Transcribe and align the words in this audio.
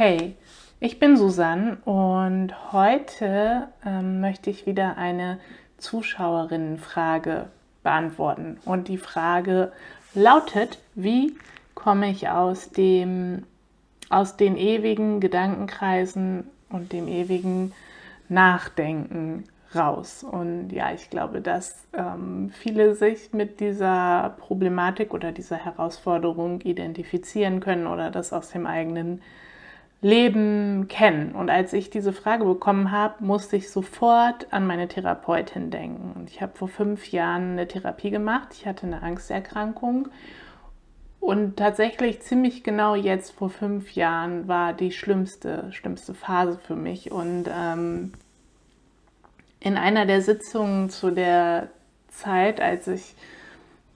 Hey, 0.00 0.36
ich 0.78 1.00
bin 1.00 1.16
Susanne 1.16 1.78
und 1.84 2.72
heute 2.72 3.66
ähm, 3.84 4.20
möchte 4.20 4.48
ich 4.48 4.64
wieder 4.64 4.96
eine 4.96 5.40
Zuschauerinnenfrage 5.78 7.46
beantworten. 7.82 8.58
Und 8.64 8.86
die 8.86 8.96
Frage 8.96 9.72
lautet, 10.14 10.78
wie 10.94 11.36
komme 11.74 12.10
ich 12.10 12.28
aus, 12.28 12.70
dem, 12.70 13.42
aus 14.08 14.36
den 14.36 14.56
ewigen 14.56 15.18
Gedankenkreisen 15.18 16.44
und 16.70 16.92
dem 16.92 17.08
ewigen 17.08 17.72
Nachdenken 18.28 19.48
raus. 19.74 20.22
Und 20.22 20.70
ja, 20.70 20.92
ich 20.92 21.10
glaube, 21.10 21.40
dass 21.40 21.88
ähm, 21.92 22.52
viele 22.54 22.94
sich 22.94 23.32
mit 23.32 23.58
dieser 23.58 24.36
Problematik 24.38 25.12
oder 25.12 25.32
dieser 25.32 25.56
Herausforderung 25.56 26.60
identifizieren 26.60 27.58
können 27.58 27.88
oder 27.88 28.12
das 28.12 28.32
aus 28.32 28.50
dem 28.50 28.64
eigenen 28.64 29.22
Leben 30.00 30.86
kennen. 30.88 31.32
Und 31.34 31.50
als 31.50 31.72
ich 31.72 31.90
diese 31.90 32.12
Frage 32.12 32.44
bekommen 32.44 32.92
habe, 32.92 33.24
musste 33.24 33.56
ich 33.56 33.70
sofort 33.70 34.52
an 34.52 34.66
meine 34.66 34.86
Therapeutin 34.86 35.70
denken. 35.70 36.12
Und 36.14 36.30
ich 36.30 36.40
habe 36.40 36.56
vor 36.56 36.68
fünf 36.68 37.10
Jahren 37.10 37.52
eine 37.52 37.66
Therapie 37.66 38.10
gemacht. 38.10 38.48
Ich 38.52 38.66
hatte 38.66 38.86
eine 38.86 39.02
Angsterkrankung. 39.02 40.08
Und 41.20 41.56
tatsächlich 41.56 42.20
ziemlich 42.22 42.62
genau 42.62 42.94
jetzt 42.94 43.32
vor 43.32 43.50
fünf 43.50 43.92
Jahren 43.92 44.46
war 44.46 44.72
die 44.72 44.92
schlimmste, 44.92 45.72
schlimmste 45.72 46.14
Phase 46.14 46.58
für 46.58 46.76
mich. 46.76 47.10
Und 47.10 47.46
ähm, 47.52 48.12
in 49.58 49.76
einer 49.76 50.06
der 50.06 50.22
Sitzungen 50.22 50.90
zu 50.90 51.10
der 51.10 51.68
Zeit, 52.08 52.60
als 52.60 52.86
ich 52.86 53.16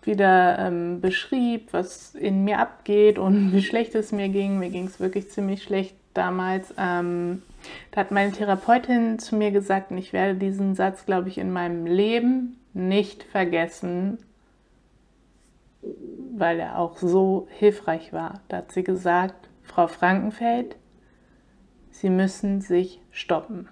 wieder 0.07 0.59
ähm, 0.59 1.01
beschrieb, 1.01 1.73
was 1.73 2.15
in 2.15 2.45
mir 2.45 2.59
abgeht 2.59 3.19
und 3.19 3.53
wie 3.53 3.63
schlecht 3.63 3.95
es 3.95 4.13
mir 4.13 4.29
ging. 4.29 4.59
Mir 4.59 4.71
ging 4.71 4.87
es 4.87 5.01
wirklich 5.01 5.31
ziemlich 5.31 5.63
schlecht 5.63 5.97
damals. 6.15 6.75
Ähm, 6.79 7.43
da 7.91 8.01
hat 8.01 8.11
meine 8.11 8.33
Therapeutin 8.33 9.19
zu 9.19 9.37
mir 9.37 9.51
gesagt, 9.51 9.91
und 9.91 9.99
ich 9.99 10.13
werde 10.13 10.35
diesen 10.35 10.75
Satz, 10.75 11.07
glaube 11.07 11.29
ich, 11.29 11.39
in 11.39 11.53
meinem 11.53 11.87
Leben 11.87 12.59
nicht 12.75 13.23
vergessen, 13.23 14.19
weil 16.35 16.61
er 16.61 16.79
auch 16.79 16.97
so 16.97 17.49
hilfreich 17.51 18.13
war. 18.13 18.41
Da 18.49 18.59
hat 18.59 18.73
sie 18.73 18.85
gesagt, 18.85 19.49
Frau 19.63 19.87
Frankenfeld, 19.87 20.77
Sie 21.91 22.11
müssen 22.11 22.61
sich 22.61 23.01
stoppen. 23.11 23.69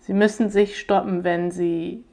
Sie 0.00 0.12
müssen 0.12 0.50
sich 0.50 0.78
stoppen, 0.78 1.24
wenn 1.24 1.50
Sie 1.50 2.04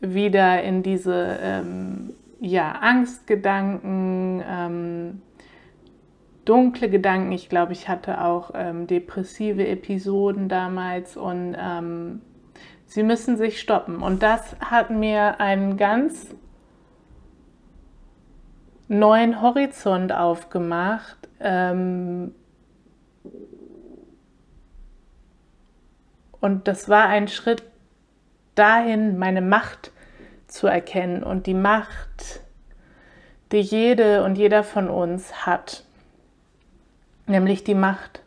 wieder 0.00 0.62
in 0.62 0.82
diese 0.82 1.38
ähm, 1.40 2.14
ja, 2.40 2.72
Angstgedanken, 2.72 4.42
ähm, 4.48 5.22
dunkle 6.44 6.88
Gedanken. 6.88 7.32
Ich 7.32 7.48
glaube, 7.48 7.72
ich 7.72 7.88
hatte 7.88 8.22
auch 8.24 8.52
ähm, 8.54 8.86
depressive 8.86 9.66
Episoden 9.66 10.48
damals 10.48 11.16
und 11.16 11.56
ähm, 11.58 12.22
sie 12.86 13.02
müssen 13.02 13.36
sich 13.36 13.60
stoppen. 13.60 14.02
Und 14.02 14.22
das 14.22 14.56
hat 14.60 14.90
mir 14.90 15.40
einen 15.40 15.76
ganz 15.76 16.34
neuen 18.88 19.42
Horizont 19.42 20.12
aufgemacht. 20.12 21.28
Ähm, 21.40 22.34
und 26.40 26.68
das 26.68 26.88
war 26.88 27.06
ein 27.06 27.28
Schritt 27.28 27.67
dahin, 28.58 29.18
meine 29.18 29.40
Macht 29.40 29.92
zu 30.46 30.66
erkennen 30.66 31.22
und 31.22 31.46
die 31.46 31.54
Macht, 31.54 32.40
die 33.52 33.60
jede 33.60 34.24
und 34.24 34.36
jeder 34.36 34.64
von 34.64 34.88
uns 34.88 35.46
hat, 35.46 35.84
nämlich 37.26 37.64
die 37.64 37.74
Macht 37.74 38.22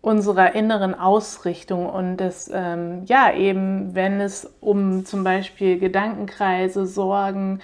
unserer 0.00 0.54
inneren 0.54 0.94
Ausrichtung 0.94 1.88
und 1.88 2.16
das, 2.16 2.50
ähm, 2.52 3.04
ja, 3.04 3.34
eben, 3.34 3.94
wenn 3.94 4.20
es 4.20 4.50
um 4.60 5.04
zum 5.04 5.24
Beispiel 5.24 5.78
Gedankenkreise, 5.78 6.86
Sorgen, 6.86 7.60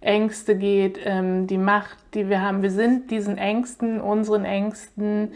Ängste 0.00 0.56
geht, 0.56 0.98
ähm, 1.04 1.46
die 1.46 1.58
Macht, 1.58 1.96
die 2.14 2.28
wir 2.28 2.42
haben. 2.42 2.62
Wir 2.62 2.70
sind 2.70 3.10
diesen 3.10 3.38
Ängsten, 3.38 4.00
unseren 4.00 4.44
Ängsten, 4.44 5.32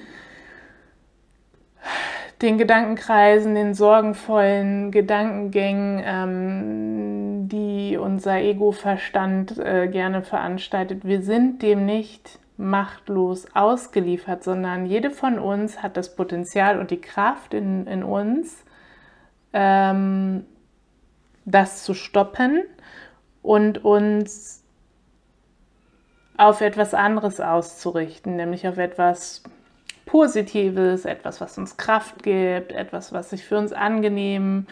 den 2.42 2.58
Gedankenkreisen, 2.58 3.54
den 3.54 3.74
sorgenvollen 3.74 4.90
Gedankengängen, 4.90 6.02
ähm, 6.04 7.48
die 7.48 7.96
unser 7.96 8.38
Ego-Verstand 8.38 9.58
äh, 9.58 9.88
gerne 9.88 10.22
veranstaltet. 10.22 11.04
Wir 11.04 11.22
sind 11.22 11.62
dem 11.62 11.86
nicht 11.86 12.40
machtlos 12.56 13.46
ausgeliefert, 13.54 14.44
sondern 14.44 14.86
jede 14.86 15.10
von 15.10 15.38
uns 15.38 15.82
hat 15.82 15.96
das 15.96 16.14
Potenzial 16.14 16.78
und 16.78 16.90
die 16.90 17.00
Kraft 17.00 17.54
in, 17.54 17.86
in 17.86 18.02
uns, 18.02 18.64
ähm, 19.52 20.44
das 21.44 21.84
zu 21.84 21.94
stoppen 21.94 22.62
und 23.42 23.84
uns 23.84 24.62
auf 26.36 26.60
etwas 26.60 26.94
anderes 26.94 27.40
auszurichten, 27.40 28.36
nämlich 28.36 28.66
auf 28.66 28.78
etwas 28.78 29.42
Positives, 30.12 31.06
etwas, 31.06 31.40
was 31.40 31.56
uns 31.56 31.78
Kraft 31.78 32.22
gibt, 32.22 32.72
etwas, 32.72 33.14
was 33.14 33.30
sich 33.30 33.46
für 33.46 33.56
uns 33.56 33.72
angenehm 33.72 34.66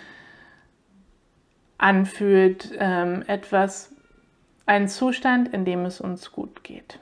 anfühlt, 1.78 2.72
ähm, 2.78 3.24
etwas, 3.26 3.90
ein 4.66 4.86
Zustand, 4.86 5.48
in 5.54 5.64
dem 5.64 5.86
es 5.86 5.98
uns 5.98 6.30
gut 6.32 6.62
geht. 6.62 6.98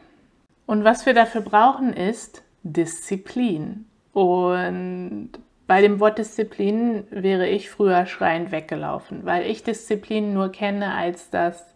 Und 0.66 0.84
was 0.84 1.04
wir 1.04 1.15
dafür 1.15 1.41
brauchen, 1.41 1.93
ist 1.93 2.44
Disziplin. 2.62 3.87
Und 4.12 5.31
bei 5.66 5.82
dem 5.82 5.99
Wort 5.99 6.19
Disziplin 6.19 7.09
wäre 7.10 7.49
ich 7.49 7.69
früher 7.69 8.06
schreiend 8.06 8.53
weggelaufen, 8.53 9.25
weil 9.25 9.50
ich 9.50 9.65
Disziplin 9.65 10.32
nur 10.32 10.53
kenne 10.53 10.94
als 10.94 11.31
das 11.31 11.75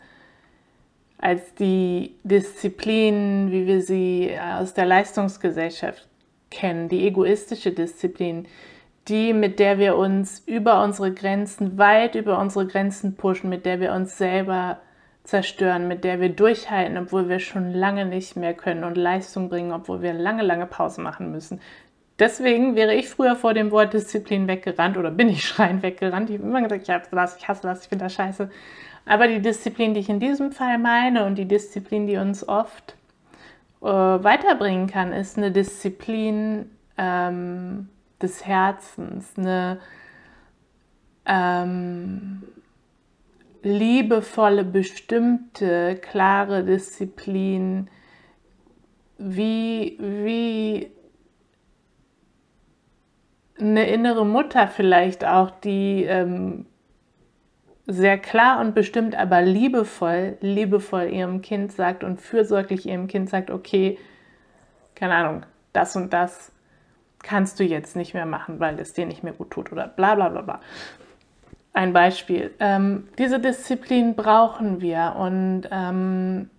als 1.18 1.54
die 1.54 2.14
Disziplin, 2.22 3.50
wie 3.50 3.66
wir 3.66 3.80
sie 3.80 4.36
aus 4.40 4.74
der 4.74 4.86
Leistungsgesellschaft 4.86 6.08
kennen, 6.52 6.88
die 6.88 7.06
egoistische 7.06 7.72
Disziplin, 7.72 8.46
die, 9.08 9.32
mit 9.32 9.58
der 9.58 9.78
wir 9.78 9.96
uns 9.96 10.40
über 10.46 10.82
unsere 10.84 11.12
Grenzen, 11.12 11.76
weit 11.78 12.14
über 12.14 12.38
unsere 12.38 12.66
Grenzen 12.66 13.16
pushen, 13.16 13.50
mit 13.50 13.66
der 13.66 13.80
wir 13.80 13.92
uns 13.92 14.16
selber 14.16 14.78
zerstören, 15.24 15.88
mit 15.88 16.04
der 16.04 16.20
wir 16.20 16.28
durchhalten, 16.28 16.98
obwohl 16.98 17.28
wir 17.28 17.38
schon 17.38 17.72
lange 17.72 18.06
nicht 18.06 18.36
mehr 18.36 18.54
können 18.54 18.84
und 18.84 18.96
Leistung 18.96 19.48
bringen, 19.48 19.72
obwohl 19.72 20.02
wir 20.02 20.12
lange, 20.12 20.42
lange 20.42 20.66
Pause 20.66 21.00
machen 21.00 21.32
müssen. 21.32 21.60
Deswegen 22.18 22.76
wäre 22.76 22.94
ich 22.94 23.08
früher 23.08 23.34
vor 23.36 23.54
dem 23.54 23.70
Wort 23.70 23.94
Disziplin 23.94 24.46
weggerannt 24.46 24.96
oder 24.96 25.10
bin 25.10 25.28
ich 25.28 25.44
schreiend 25.44 25.82
weggerannt. 25.82 26.30
Ich 26.30 26.38
habe 26.38 26.48
immer 26.48 26.62
gesagt, 26.62 26.82
ich 26.82 26.90
hasse 26.90 27.08
das, 27.10 27.36
ich 27.36 27.48
hasse 27.48 27.62
das, 27.62 27.82
ich 27.82 27.88
finde 27.88 28.04
das 28.04 28.14
scheiße. 28.14 28.50
Aber 29.06 29.26
die 29.26 29.40
Disziplin, 29.40 29.94
die 29.94 30.00
ich 30.00 30.08
in 30.08 30.20
diesem 30.20 30.52
Fall 30.52 30.78
meine 30.78 31.24
und 31.24 31.36
die 31.36 31.46
Disziplin, 31.46 32.06
die 32.06 32.18
uns 32.18 32.46
oft 32.48 32.94
äh, 33.82 33.86
weiterbringen 33.86 34.86
kann, 34.86 35.12
ist 35.12 35.36
eine 35.36 35.50
Disziplin 35.50 36.70
ähm, 36.96 37.88
des 38.20 38.46
Herzens, 38.46 39.34
eine 39.36 39.80
ähm, 41.26 42.44
liebevolle, 43.62 44.64
bestimmte, 44.64 45.96
klare 45.96 46.64
Disziplin, 46.64 47.88
wie, 49.18 49.96
wie 49.98 50.90
eine 53.58 53.88
innere 53.88 54.26
Mutter 54.26 54.68
vielleicht 54.68 55.24
auch, 55.24 55.50
die 55.50 56.04
ähm, 56.04 56.66
sehr 57.86 58.18
klar 58.18 58.60
und 58.60 58.74
bestimmt, 58.74 59.14
aber 59.14 59.42
liebevoll, 59.42 60.36
liebevoll 60.40 61.08
ihrem 61.12 61.42
Kind 61.42 61.72
sagt 61.72 62.04
und 62.04 62.20
fürsorglich 62.20 62.86
ihrem 62.86 63.08
Kind 63.08 63.28
sagt, 63.28 63.50
okay, 63.50 63.98
keine 64.94 65.14
Ahnung, 65.14 65.46
das 65.72 65.96
und 65.96 66.12
das 66.12 66.52
kannst 67.22 67.58
du 67.58 67.64
jetzt 67.64 67.96
nicht 67.96 68.14
mehr 68.14 68.26
machen, 68.26 68.60
weil 68.60 68.78
es 68.78 68.92
dir 68.92 69.06
nicht 69.06 69.22
mehr 69.22 69.32
gut 69.32 69.50
tut 69.50 69.72
oder 69.72 69.88
bla 69.88 70.14
bla 70.14 70.28
bla 70.28 70.42
bla. 70.42 70.60
Ein 71.72 71.92
Beispiel. 71.92 72.52
Ähm, 72.60 73.08
diese 73.18 73.40
Disziplin 73.40 74.14
brauchen 74.14 74.80
wir 74.80 75.16
und 75.18 75.62
ähm, 75.70 76.50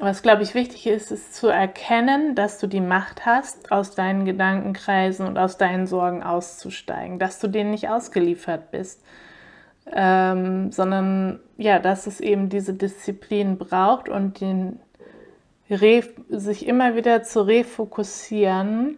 was, 0.00 0.22
glaube 0.22 0.44
ich, 0.44 0.54
wichtig 0.54 0.86
ist, 0.86 1.10
ist 1.10 1.34
zu 1.34 1.48
erkennen, 1.48 2.36
dass 2.36 2.58
du 2.58 2.68
die 2.68 2.80
Macht 2.80 3.26
hast, 3.26 3.72
aus 3.72 3.96
deinen 3.96 4.24
Gedankenkreisen 4.24 5.26
und 5.26 5.36
aus 5.36 5.58
deinen 5.58 5.88
Sorgen 5.88 6.22
auszusteigen, 6.22 7.18
dass 7.18 7.40
du 7.40 7.48
denen 7.48 7.72
nicht 7.72 7.88
ausgeliefert 7.88 8.70
bist 8.70 9.04
ähm, 9.92 10.70
sondern 10.72 11.40
ja, 11.56 11.78
dass 11.78 12.06
es 12.06 12.20
eben 12.20 12.48
diese 12.48 12.74
Disziplin 12.74 13.58
braucht 13.58 14.08
und 14.08 14.40
den 14.40 14.78
Re 15.70 16.02
sich 16.30 16.66
immer 16.66 16.96
wieder 16.96 17.22
zu 17.22 17.42
refokussieren, 17.42 18.96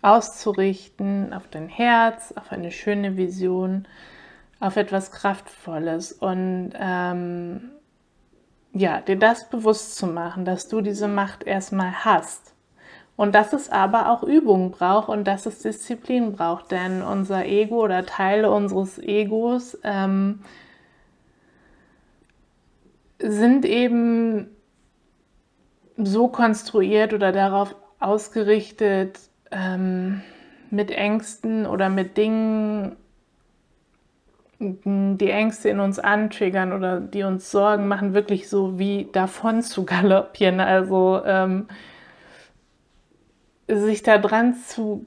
auszurichten 0.00 1.32
auf 1.32 1.46
dein 1.48 1.68
Herz, 1.68 2.32
auf 2.32 2.52
eine 2.52 2.70
schöne 2.70 3.16
Vision, 3.16 3.86
auf 4.60 4.76
etwas 4.76 5.10
Kraftvolles. 5.10 6.12
Und 6.12 6.72
ähm, 6.78 7.70
ja, 8.72 9.00
dir 9.00 9.18
das 9.18 9.50
bewusst 9.50 9.96
zu 9.96 10.06
machen, 10.06 10.44
dass 10.44 10.68
du 10.68 10.80
diese 10.80 11.08
Macht 11.08 11.44
erstmal 11.44 12.04
hast. 12.04 12.51
Und 13.16 13.34
dass 13.34 13.52
es 13.52 13.70
aber 13.70 14.10
auch 14.10 14.22
Übung 14.22 14.70
braucht 14.70 15.08
und 15.08 15.24
dass 15.24 15.46
es 15.46 15.60
Disziplin 15.60 16.32
braucht, 16.32 16.70
denn 16.70 17.02
unser 17.02 17.44
Ego 17.46 17.82
oder 17.84 18.06
Teile 18.06 18.50
unseres 18.50 18.98
Egos 18.98 19.78
ähm, 19.84 20.40
sind 23.18 23.64
eben 23.64 24.48
so 25.96 26.28
konstruiert 26.28 27.12
oder 27.12 27.32
darauf 27.32 27.76
ausgerichtet, 28.00 29.18
ähm, 29.50 30.22
mit 30.70 30.90
Ängsten 30.90 31.66
oder 31.66 31.88
mit 31.90 32.16
Dingen 32.16 32.96
die 34.58 35.30
Ängste 35.30 35.68
in 35.68 35.80
uns 35.80 35.98
antriggern 35.98 36.72
oder 36.72 37.00
die 37.00 37.24
uns 37.24 37.50
Sorgen 37.50 37.88
machen, 37.88 38.14
wirklich 38.14 38.48
so 38.48 38.78
wie 38.78 39.08
davon 39.12 39.62
zu 39.62 39.84
galoppieren. 39.84 40.60
Also 40.60 41.20
ähm, 41.24 41.66
sich 43.80 44.02
da 44.02 44.18
dran 44.18 44.54
zu 44.54 45.06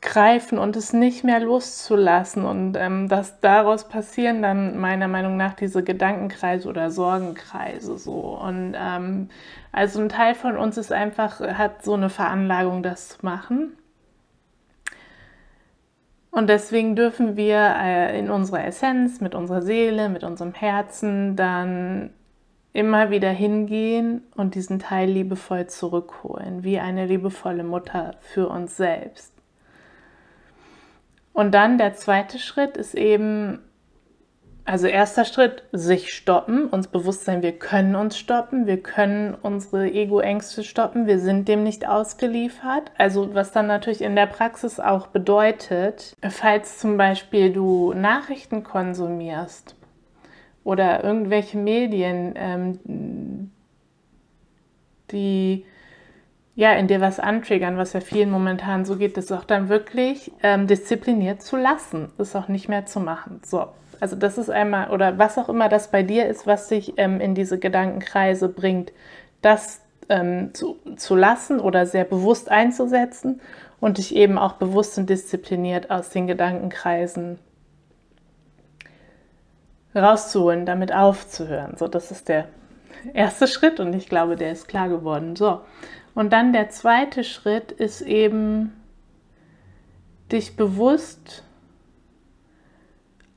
greifen 0.00 0.58
und 0.58 0.76
es 0.76 0.92
nicht 0.92 1.24
mehr 1.24 1.40
loszulassen. 1.40 2.44
Und 2.44 2.76
ähm, 2.76 3.08
dass 3.08 3.40
daraus 3.40 3.88
passieren 3.88 4.42
dann 4.42 4.78
meiner 4.78 5.08
Meinung 5.08 5.36
nach 5.36 5.54
diese 5.54 5.82
Gedankenkreise 5.82 6.68
oder 6.68 6.90
Sorgenkreise 6.90 7.98
so. 7.98 8.38
Und 8.38 8.74
ähm, 8.76 9.28
also 9.72 10.00
ein 10.00 10.08
Teil 10.08 10.34
von 10.34 10.56
uns 10.56 10.76
ist 10.78 10.92
einfach, 10.92 11.40
hat 11.40 11.84
so 11.84 11.94
eine 11.94 12.10
Veranlagung, 12.10 12.82
das 12.82 13.08
zu 13.08 13.18
machen. 13.22 13.72
Und 16.30 16.48
deswegen 16.48 16.94
dürfen 16.94 17.36
wir 17.36 17.74
äh, 17.80 18.18
in 18.18 18.30
unserer 18.30 18.64
Essenz, 18.64 19.20
mit 19.20 19.34
unserer 19.34 19.62
Seele, 19.62 20.08
mit 20.08 20.22
unserem 20.22 20.54
Herzen 20.54 21.34
dann 21.34 22.10
immer 22.72 23.10
wieder 23.10 23.30
hingehen 23.30 24.22
und 24.36 24.54
diesen 24.54 24.78
Teil 24.78 25.10
liebevoll 25.10 25.66
zurückholen, 25.66 26.64
wie 26.64 26.78
eine 26.78 27.06
liebevolle 27.06 27.64
Mutter 27.64 28.16
für 28.20 28.48
uns 28.48 28.76
selbst. 28.76 29.32
Und 31.32 31.52
dann 31.52 31.78
der 31.78 31.94
zweite 31.94 32.38
Schritt 32.38 32.76
ist 32.76 32.94
eben 32.94 33.60
also 34.68 34.86
erster 34.86 35.24
Schritt, 35.24 35.62
sich 35.72 36.12
stoppen, 36.12 36.66
uns 36.66 36.88
bewusst 36.88 37.24
sein, 37.24 37.40
wir 37.40 37.58
können 37.58 37.96
uns 37.96 38.18
stoppen, 38.18 38.66
wir 38.66 38.82
können 38.82 39.34
unsere 39.40 39.90
Ego-Ängste 39.90 40.62
stoppen, 40.62 41.06
wir 41.06 41.20
sind 41.20 41.48
dem 41.48 41.62
nicht 41.62 41.88
ausgeliefert. 41.88 42.92
Also 42.98 43.34
was 43.34 43.50
dann 43.50 43.66
natürlich 43.66 44.02
in 44.02 44.14
der 44.14 44.26
Praxis 44.26 44.78
auch 44.78 45.06
bedeutet, 45.06 46.14
falls 46.28 46.76
zum 46.76 46.98
Beispiel 46.98 47.50
du 47.50 47.94
Nachrichten 47.94 48.62
konsumierst 48.62 49.77
oder 50.68 51.02
irgendwelche 51.02 51.56
Medien, 51.56 52.34
ähm, 52.36 53.50
die 55.10 55.64
ja, 56.54 56.74
in 56.74 56.88
dir 56.88 57.00
was 57.00 57.18
antriggern, 57.20 57.78
was 57.78 57.94
ja 57.94 58.00
vielen 58.00 58.30
momentan 58.30 58.84
so 58.84 58.96
geht, 58.96 59.16
das 59.16 59.32
auch 59.32 59.44
dann 59.44 59.70
wirklich 59.70 60.30
ähm, 60.42 60.66
diszipliniert 60.66 61.40
zu 61.40 61.56
lassen, 61.56 62.12
das 62.18 62.36
auch 62.36 62.48
nicht 62.48 62.68
mehr 62.68 62.84
zu 62.84 63.00
machen. 63.00 63.40
So, 63.46 63.68
also 63.98 64.14
das 64.14 64.36
ist 64.36 64.50
einmal, 64.50 64.90
oder 64.90 65.16
was 65.16 65.38
auch 65.38 65.48
immer 65.48 65.70
das 65.70 65.90
bei 65.90 66.02
dir 66.02 66.26
ist, 66.26 66.46
was 66.46 66.68
dich 66.68 66.98
ähm, 66.98 67.18
in 67.18 67.34
diese 67.34 67.58
Gedankenkreise 67.58 68.50
bringt, 68.50 68.92
das 69.40 69.80
ähm, 70.10 70.52
zu, 70.52 70.76
zu 70.96 71.16
lassen 71.16 71.60
oder 71.60 71.86
sehr 71.86 72.04
bewusst 72.04 72.50
einzusetzen 72.50 73.40
und 73.80 73.96
dich 73.96 74.14
eben 74.14 74.36
auch 74.36 74.54
bewusst 74.54 74.98
und 74.98 75.08
diszipliniert 75.08 75.90
aus 75.90 76.10
den 76.10 76.26
Gedankenkreisen 76.26 77.38
rauszuholen, 79.98 80.66
damit 80.66 80.92
aufzuhören. 80.92 81.76
So, 81.76 81.88
das 81.88 82.10
ist 82.10 82.28
der 82.28 82.48
erste 83.12 83.46
Schritt 83.46 83.80
und 83.80 83.94
ich 83.94 84.08
glaube, 84.08 84.36
der 84.36 84.52
ist 84.52 84.68
klar 84.68 84.88
geworden. 84.88 85.36
So, 85.36 85.60
und 86.14 86.32
dann 86.32 86.52
der 86.52 86.70
zweite 86.70 87.24
Schritt 87.24 87.72
ist 87.72 88.00
eben, 88.00 88.72
dich 90.32 90.56
bewusst 90.56 91.44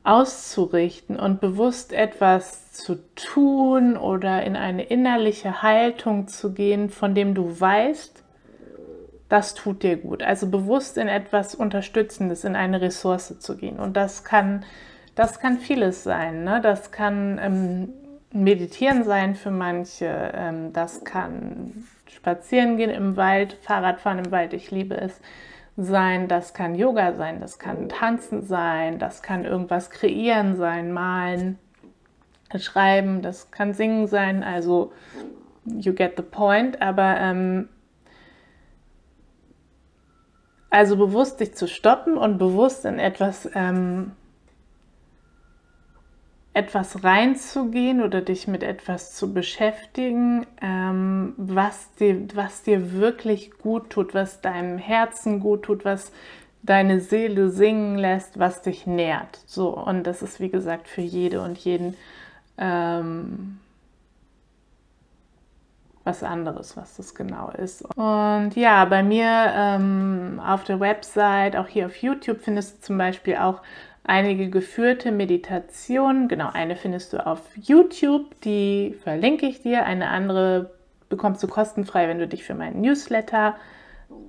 auszurichten 0.04 1.20
und 1.20 1.42
bewusst 1.42 1.94
etwas 1.94 2.72
zu 2.72 2.96
tun 3.16 3.98
oder 3.98 4.44
in 4.44 4.56
eine 4.56 4.84
innerliche 4.84 5.62
Haltung 5.62 6.28
zu 6.28 6.54
gehen, 6.54 6.90
von 6.90 7.14
dem 7.14 7.36
du 7.36 7.60
weißt, 7.60 8.24
das 9.30 9.54
tut 9.54 9.84
dir 9.84 9.98
gut. 9.98 10.24
Also 10.24 10.50
bewusst 10.50 10.98
in 10.98 11.08
etwas 11.08 11.56
Unterstützendes, 11.56 12.44
in 12.44 12.56
eine 12.56 12.82
Ressource 12.82 13.40
zu 13.40 13.56
gehen. 13.56 13.80
Und 13.80 13.96
das 13.96 14.24
kann, 14.24 14.66
das 15.16 15.40
kann 15.40 15.58
vieles 15.58 16.04
sein. 16.04 16.44
Ne? 16.44 16.62
Das 16.62 16.92
kann 16.92 17.40
ähm, 17.42 17.90
Meditieren 18.34 19.04
sein 19.04 19.36
für 19.36 19.52
manche. 19.52 20.32
Ähm, 20.34 20.74
das 20.74 21.04
kann 21.04 21.86
Spazieren 22.08 22.78
gehen 22.78 22.90
im 22.90 23.18
Wald, 23.18 23.54
Fahrradfahren 23.62 24.20
im 24.20 24.32
Wald. 24.32 24.54
Ich 24.54 24.72
liebe 24.72 24.96
es 24.96 25.20
sein, 25.78 26.28
das 26.28 26.54
kann 26.54 26.76
Yoga 26.76 27.14
sein, 27.14 27.40
das 27.40 27.58
kann 27.58 27.90
Tanzen 27.90 28.44
sein, 28.44 29.00
das 29.00 29.22
kann 29.22 29.46
irgendwas 29.46 29.90
kreieren 29.90 30.56
sein, 30.56 30.92
malen, 30.92 31.58
schreiben, 32.58 33.22
das 33.22 33.52
kann 33.52 33.74
singen 33.74 34.08
sein, 34.08 34.44
also 34.44 34.92
you 35.66 35.94
get 35.94 36.14
the 36.18 36.24
point, 36.24 36.82
aber 36.82 37.18
ähm, 37.20 37.70
also 40.70 40.98
bewusst 40.98 41.40
dich 41.40 41.56
zu 41.56 41.68
stoppen 41.68 42.18
und 42.18 42.38
bewusst 42.38 42.86
in 42.86 43.00
etwas 43.00 43.50
ähm, 43.56 44.12
etwas 46.54 47.04
reinzugehen 47.04 48.02
oder 48.02 48.22
dich 48.22 48.48
mit 48.48 48.62
etwas 48.62 49.16
zu 49.16 49.34
beschäftigen, 49.34 50.46
ähm, 50.62 51.34
was, 51.38 51.94
dir, 51.96 52.28
was 52.36 52.64
dir 52.64 52.92
wirklich 52.92 53.52
gut 53.58 53.90
tut, 53.90 54.14
was 54.14 54.42
deinem 54.42 54.78
Herzen 54.78 55.40
gut 55.40 55.64
tut, 55.64 55.86
was 55.86 56.12
deine 56.64 57.00
Seele 57.00 57.50
singen 57.50 57.98
lässt, 57.98 58.38
was 58.38 58.62
dich 58.62 58.86
nährt. 58.86 59.40
So, 59.46 59.70
und 59.70 60.04
das 60.04 60.22
ist 60.22 60.40
wie 60.40 60.50
gesagt 60.50 60.88
für 60.88 61.02
jede 61.02 61.42
und 61.42 61.58
jeden 61.58 61.96
ähm, 62.58 63.60
was 66.04 66.24
anderes, 66.24 66.76
was 66.76 66.98
das 66.98 67.16
genau 67.16 67.50
ist. 67.52 67.84
Und 67.96 68.56
ja, 68.56 68.86
bei 68.86 69.04
mir 69.04 69.54
ähm, 69.56 70.42
auf 70.46 70.64
der 70.64 70.80
Website, 70.80 71.56
auch 71.56 71.68
hier 71.68 71.86
auf 71.86 71.96
YouTube 71.96 72.42
findest 72.42 72.78
du 72.78 72.82
zum 72.82 72.98
Beispiel 72.98 73.38
auch 73.38 73.62
einige 74.12 74.50
geführte 74.50 75.10
Meditationen. 75.10 76.28
Genau, 76.28 76.50
eine 76.52 76.76
findest 76.76 77.14
du 77.14 77.26
auf 77.26 77.40
YouTube, 77.56 78.42
die 78.42 78.94
verlinke 79.04 79.46
ich 79.46 79.62
dir. 79.62 79.86
Eine 79.86 80.10
andere 80.10 80.72
bekommst 81.08 81.42
du 81.42 81.48
kostenfrei, 81.48 82.10
wenn 82.10 82.20
du 82.20 82.28
dich 82.28 82.44
für 82.44 82.54
meinen 82.54 82.82
Newsletter 82.82 83.56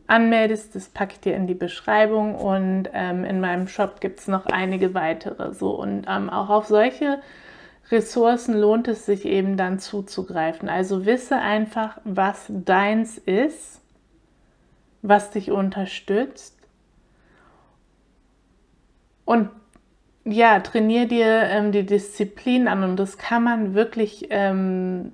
anmeldest. 0.06 0.76
Das 0.76 0.88
packe 0.88 1.14
ich 1.14 1.20
dir 1.20 1.34
in 1.34 1.48
die 1.48 1.54
Beschreibung 1.54 2.36
und 2.36 2.90
ähm, 2.92 3.24
in 3.24 3.40
meinem 3.40 3.66
Shop 3.66 4.00
gibt 4.00 4.20
es 4.20 4.28
noch 4.28 4.46
einige 4.46 4.94
weitere. 4.94 5.52
So 5.52 5.70
und 5.70 6.06
ähm, 6.08 6.30
auch 6.30 6.48
auf 6.48 6.66
solche 6.66 7.20
Ressourcen 7.90 8.56
lohnt 8.56 8.86
es 8.86 9.04
sich 9.04 9.24
eben 9.24 9.56
dann 9.56 9.80
zuzugreifen. 9.80 10.68
Also 10.68 11.06
wisse 11.06 11.38
einfach, 11.38 11.98
was 12.04 12.46
deins 12.48 13.18
ist, 13.18 13.80
was 15.02 15.32
dich 15.32 15.50
unterstützt 15.50 16.56
und 19.24 19.50
ja, 20.24 20.60
trainier 20.60 21.06
dir 21.06 21.26
ähm, 21.26 21.72
die 21.72 21.84
Disziplin 21.84 22.68
an 22.68 22.84
und 22.84 22.96
das 22.96 23.18
kann 23.18 23.42
man 23.42 23.74
wirklich 23.74 24.28
ähm, 24.30 25.12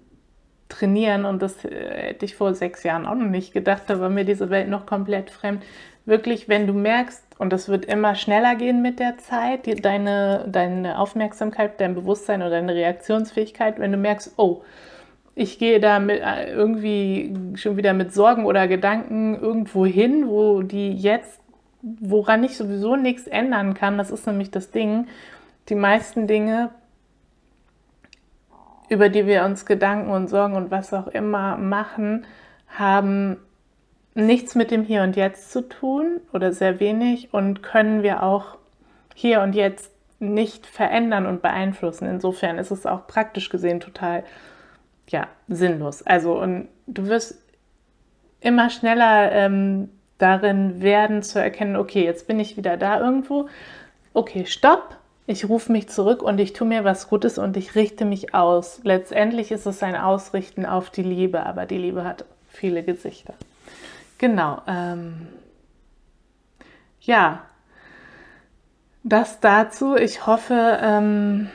trainieren 0.69 1.25
und 1.25 1.41
das 1.43 1.65
äh, 1.65 2.09
hätte 2.09 2.25
ich 2.25 2.37
vor 2.37 2.55
sechs 2.55 2.83
Jahren 2.83 3.07
auch 3.07 3.15
noch 3.15 3.27
nicht 3.27 3.53
gedacht, 3.53 3.85
da 3.87 4.01
war 4.01 4.11
mir 4.11 4.25
diese 4.25 4.51
Welt 4.51 4.69
noch 4.69 4.87
komplett 4.87 5.31
fremd. 5.31 5.63
Wirklich, 6.05 6.49
wenn 6.49 6.67
du 6.67 6.73
merkst, 6.73 7.23
und 7.39 7.53
das 7.53 7.69
wird 7.69 7.85
immer 7.85 8.15
schneller 8.15 8.55
gehen 8.55 8.83
mit 8.83 8.99
der 8.99 9.19
Zeit, 9.19 9.67
die, 9.67 9.75
deine, 9.75 10.47
deine 10.49 10.99
Aufmerksamkeit, 10.99 11.81
dein 11.81 11.95
Bewusstsein 11.95 12.41
oder 12.41 12.51
deine 12.51 12.75
Reaktionsfähigkeit, 12.75 13.79
wenn 13.79 13.93
du 13.93 13.99
merkst, 13.99 14.33
oh, 14.37 14.63
ich 15.35 15.59
gehe 15.59 15.81
da 15.81 16.01
mit, 16.01 16.21
äh, 16.21 16.51
irgendwie 16.51 17.35
schon 17.55 17.77
wieder 17.77 17.93
mit 17.95 18.13
Sorgen 18.13 18.45
oder 18.45 18.67
Gedanken 18.69 19.39
irgendwo 19.41 19.87
hin, 19.87 20.29
wo 20.29 20.63
die 20.63 20.93
jetzt 20.93 21.38
woran 21.83 22.45
ich 22.45 22.57
sowieso 22.57 22.97
nichts 22.97 23.27
ändern 23.27 23.75
kann, 23.75 23.99
das 23.99 24.11
ist 24.11 24.27
nämlich 24.27 24.51
das 24.51 24.71
Ding, 24.71 25.07
die 25.69 25.75
meisten 25.75 26.27
Dinge, 26.27 26.71
über 28.89 29.09
die 29.09 29.27
wir 29.27 29.45
uns 29.45 29.67
Gedanken 29.67 30.11
und 30.11 30.29
Sorgen 30.29 30.57
und 30.57 30.71
was 30.71 30.95
auch 30.95 31.09
immer 31.09 31.57
machen, 31.57 32.25
haben 32.69 33.37
nichts 34.15 34.55
mit 34.55 34.71
dem 34.71 34.83
Hier 34.83 35.03
und 35.03 35.17
Jetzt 35.17 35.53
zu 35.53 35.69
tun 35.69 36.21
oder 36.33 36.53
sehr 36.53 36.81
wenig 36.81 37.33
und 37.33 37.63
können 37.63 38.03
wir 38.03 38.23
auch 38.23 38.57
hier 39.15 39.43
und 39.43 39.55
jetzt 39.55 39.93
nicht 40.21 40.67
verändern 40.67 41.27
und 41.27 41.43
beeinflussen. 41.43 42.09
Insofern 42.09 42.59
ist 42.59 42.71
es 42.71 42.87
auch 42.87 43.07
praktisch 43.07 43.51
gesehen 43.51 43.81
total 43.81 44.25
ja, 45.09 45.29
sinnlos. 45.49 46.03
Also 46.03 46.41
und 46.41 46.69
du 46.87 47.07
wirst 47.07 47.41
immer 48.41 48.71
schneller 48.71 49.33
ähm, 49.33 49.91
darin 50.19 50.83
werden 50.83 51.23
zu 51.23 51.41
erkennen, 51.41 51.77
okay, 51.77 52.05
jetzt 52.05 52.27
bin 52.27 52.41
ich 52.41 52.57
wieder 52.57 52.77
da 52.77 53.01
irgendwo. 53.01 53.49
Okay, 54.13 54.47
stopp. 54.47 54.97
ich 55.27 55.49
rufe 55.49 55.71
mich 55.71 55.89
zurück 55.91 56.23
und 56.23 56.39
ich 56.39 56.55
tue 56.55 56.67
mir 56.67 56.85
was 56.85 57.09
Gutes 57.09 57.37
und 57.37 57.57
ich 57.57 57.75
richte 57.75 58.05
mich 58.07 58.35
aus. 58.35 58.81
Letztendlich 58.83 59.51
ist 59.53 59.67
es 59.67 59.83
ein 59.83 59.95
Ausrichten 59.95 60.65
auf 60.65 60.89
die 60.91 61.03
Liebe, 61.03 61.45
aber 61.45 61.67
die 61.67 61.77
Liebe 61.77 62.03
hat 62.05 62.25
viele 62.49 62.83
Gesichter. 62.83 63.35
Genau. 64.17 64.63
Ähm, 64.67 65.29
ja, 67.03 67.43
das 69.03 69.41
dazu. 69.41 69.97
Ich 69.97 70.27
hoffe, 70.27 70.79
ähm, 70.83 71.51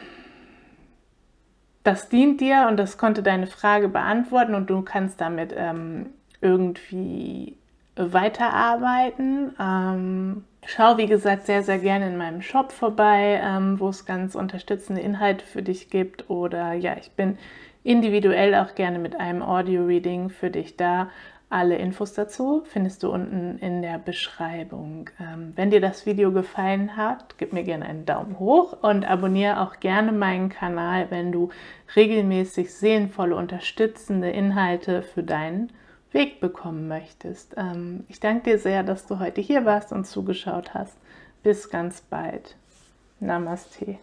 das 1.84 2.10
dient 2.10 2.42
dir 2.42 2.68
und 2.70 2.78
das 2.78 2.98
konnte 2.98 3.24
deine 3.24 3.48
Frage 3.48 3.90
beantworten 3.90 4.56
und 4.56 4.70
du 4.70 4.84
kannst 4.84 5.20
damit 5.20 5.54
ähm, 5.56 6.12
irgendwie 6.42 7.58
weiterarbeiten. 7.96 9.56
Ähm, 9.60 10.44
schau, 10.66 10.98
wie 10.98 11.08
gesagt, 11.08 11.46
sehr, 11.46 11.64
sehr 11.64 11.80
gerne 11.80 12.08
in 12.08 12.18
meinem 12.18 12.42
Shop 12.42 12.72
vorbei, 12.72 13.40
ähm, 13.44 13.80
wo 13.80 13.90
es 13.90 14.06
ganz 14.06 14.36
unterstützende 14.36 15.02
Inhalte 15.02 15.46
für 15.46 15.62
dich 15.62 15.90
gibt. 15.90 16.30
Oder 16.30 16.74
ja, 16.74 16.96
ich 17.00 17.12
bin 17.12 17.38
individuell 17.84 18.56
auch 18.56 18.76
gerne 18.76 19.00
mit 19.00 19.20
einem 19.20 19.42
Audio-Reading 19.42 20.30
für 20.30 20.50
dich 20.50 20.78
da. 20.78 21.10
Alle 21.50 21.76
Infos 21.76 22.14
dazu 22.14 22.64
findest 22.66 23.04
du 23.04 23.12
unten 23.12 23.60
in 23.60 23.84
der 23.84 24.00
Beschreibung. 24.00 25.12
Ähm, 25.20 25.54
wenn 25.56 25.70
dir 25.70 25.82
das 25.82 26.08
Video 26.08 26.32
gefallen 26.32 26.98
hat, 26.98 27.38
gib 27.38 27.54
mir 27.54 27.64
gerne 27.64 27.86
einen 27.86 28.08
Daumen 28.08 28.40
hoch 28.40 28.82
und 28.82 29.06
abonniere 29.06 29.62
auch 29.62 29.80
gerne 29.80 30.12
meinen 30.12 30.50
Kanal, 30.50 31.12
wenn 31.12 31.32
du 31.32 31.50
regelmäßig 31.96 32.74
seelenvolle, 32.74 33.36
unterstützende 33.36 34.32
Inhalte 34.32 35.04
für 35.04 35.22
deinen 35.22 35.72
Weg 36.14 36.40
bekommen 36.40 36.88
möchtest. 36.88 37.56
Ähm, 37.58 38.06
ich 38.08 38.20
danke 38.20 38.52
dir 38.52 38.60
sehr, 38.60 38.84
dass 38.84 39.08
du 39.08 39.20
heute 39.20 39.42
hier 39.42 39.66
warst 39.66 39.92
und 39.92 40.06
zugeschaut 40.06 40.74
hast. 40.74 40.96
Bis 41.44 41.70
ganz 41.70 42.02
bald. 42.02 42.56
Namaste. 43.20 43.98